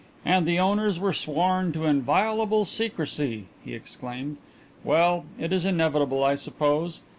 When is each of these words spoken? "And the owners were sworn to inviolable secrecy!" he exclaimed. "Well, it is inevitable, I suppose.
"And 0.25 0.47
the 0.47 0.57
owners 0.57 0.99
were 0.99 1.13
sworn 1.13 1.71
to 1.73 1.85
inviolable 1.85 2.65
secrecy!" 2.65 3.45
he 3.63 3.75
exclaimed. 3.75 4.37
"Well, 4.83 5.25
it 5.39 5.53
is 5.53 5.63
inevitable, 5.63 6.23
I 6.23 6.33
suppose. 6.33 7.01